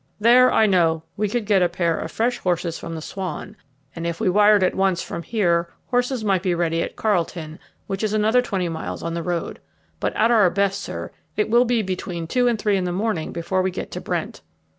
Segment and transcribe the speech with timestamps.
[0.19, 3.55] There, I know, we could get a pair of fresh horses from the Swan;
[3.95, 8.01] and if we wired at once from here, horses might be ready at Carlton, which
[8.01, 9.59] is another twenty miles on the road.
[9.99, 13.31] But, at our best, sir, it will be between two and three in the morning
[13.31, 14.41] before we get to Brent."